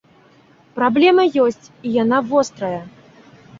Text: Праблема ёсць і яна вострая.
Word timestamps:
Праблема 0.79 1.27
ёсць 1.45 1.65
і 1.87 1.93
яна 2.03 2.25
вострая. 2.35 2.75